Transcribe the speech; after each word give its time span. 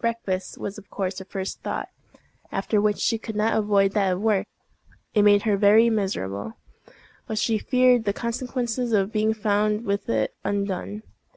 Breakfast 0.00 0.58
was 0.58 0.76
of 0.76 0.90
course 0.90 1.20
her 1.20 1.24
first 1.24 1.60
thought, 1.62 1.88
after 2.50 2.80
which 2.80 2.98
she 2.98 3.16
could 3.16 3.36
not 3.36 3.56
avoid 3.56 3.92
that 3.92 4.14
of 4.14 4.20
work. 4.20 4.48
It 5.14 5.22
made 5.22 5.42
her 5.42 5.56
very 5.56 5.88
miserable, 5.88 6.54
but 7.28 7.38
she 7.38 7.58
feared 7.58 8.02
the 8.02 8.12
consequences 8.12 8.90
of 8.92 9.12
being 9.12 9.32
found 9.32 9.84
with 9.84 10.08
it 10.08 10.34
undone. 10.44 11.04